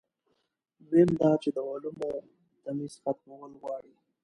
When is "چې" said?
1.43-1.49